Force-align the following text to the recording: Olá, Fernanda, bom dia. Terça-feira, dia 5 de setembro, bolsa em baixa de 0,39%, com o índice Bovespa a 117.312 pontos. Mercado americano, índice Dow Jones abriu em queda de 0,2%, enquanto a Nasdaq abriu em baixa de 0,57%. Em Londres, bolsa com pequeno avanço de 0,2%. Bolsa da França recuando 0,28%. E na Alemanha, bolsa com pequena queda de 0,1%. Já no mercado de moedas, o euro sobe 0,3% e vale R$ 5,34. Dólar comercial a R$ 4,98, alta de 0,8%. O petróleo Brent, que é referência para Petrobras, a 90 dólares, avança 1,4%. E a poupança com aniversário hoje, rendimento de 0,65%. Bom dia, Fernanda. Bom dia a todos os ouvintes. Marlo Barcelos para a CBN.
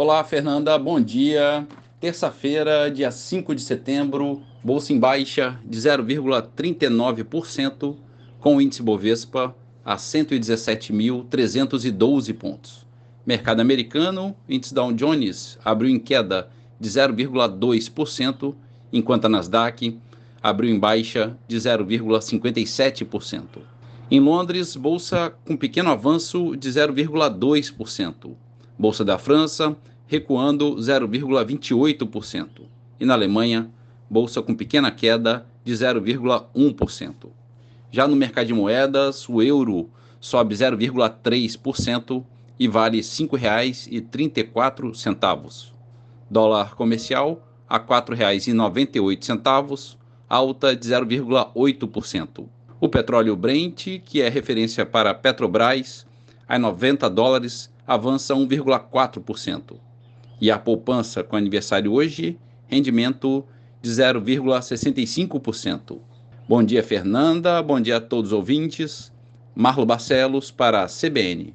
Olá, 0.00 0.22
Fernanda, 0.22 0.78
bom 0.78 1.00
dia. 1.00 1.66
Terça-feira, 1.98 2.88
dia 2.88 3.10
5 3.10 3.52
de 3.52 3.60
setembro, 3.60 4.40
bolsa 4.62 4.92
em 4.92 4.98
baixa 5.00 5.58
de 5.64 5.76
0,39%, 5.76 7.96
com 8.38 8.54
o 8.54 8.62
índice 8.62 8.80
Bovespa 8.80 9.52
a 9.84 9.96
117.312 9.96 12.32
pontos. 12.32 12.86
Mercado 13.26 13.58
americano, 13.58 14.36
índice 14.48 14.72
Dow 14.72 14.92
Jones 14.92 15.58
abriu 15.64 15.90
em 15.90 15.98
queda 15.98 16.48
de 16.78 16.88
0,2%, 16.88 18.54
enquanto 18.92 19.24
a 19.24 19.28
Nasdaq 19.28 19.98
abriu 20.40 20.70
em 20.70 20.78
baixa 20.78 21.36
de 21.48 21.56
0,57%. 21.56 23.42
Em 24.08 24.20
Londres, 24.20 24.76
bolsa 24.76 25.34
com 25.44 25.56
pequeno 25.56 25.90
avanço 25.90 26.54
de 26.54 26.68
0,2%. 26.68 28.36
Bolsa 28.78 29.04
da 29.04 29.18
França 29.18 29.76
recuando 30.06 30.76
0,28%. 30.76 32.62
E 33.00 33.04
na 33.04 33.14
Alemanha, 33.14 33.68
bolsa 34.08 34.40
com 34.40 34.54
pequena 34.54 34.88
queda 34.90 35.44
de 35.64 35.72
0,1%. 35.72 37.12
Já 37.90 38.06
no 38.06 38.14
mercado 38.14 38.46
de 38.46 38.54
moedas, 38.54 39.28
o 39.28 39.42
euro 39.42 39.90
sobe 40.20 40.54
0,3% 40.54 42.22
e 42.58 42.68
vale 42.68 42.98
R$ 42.98 43.02
5,34. 43.02 45.72
Dólar 46.30 46.74
comercial 46.74 47.42
a 47.68 47.78
R$ 47.78 47.84
4,98, 47.84 49.96
alta 50.28 50.76
de 50.76 50.88
0,8%. 50.88 52.46
O 52.80 52.88
petróleo 52.88 53.34
Brent, 53.34 53.98
que 54.04 54.22
é 54.22 54.28
referência 54.28 54.86
para 54.86 55.12
Petrobras, 55.12 56.06
a 56.46 56.56
90 56.58 57.10
dólares, 57.10 57.68
avança 57.88 58.34
1,4%. 58.34 59.76
E 60.38 60.50
a 60.50 60.58
poupança 60.58 61.24
com 61.24 61.34
aniversário 61.34 61.90
hoje, 61.92 62.38
rendimento 62.66 63.42
de 63.80 63.90
0,65%. 63.90 65.98
Bom 66.46 66.62
dia, 66.62 66.82
Fernanda. 66.82 67.62
Bom 67.62 67.80
dia 67.80 67.96
a 67.96 68.00
todos 68.00 68.32
os 68.32 68.36
ouvintes. 68.36 69.10
Marlo 69.56 69.86
Barcelos 69.86 70.50
para 70.50 70.82
a 70.82 70.86
CBN. 70.86 71.54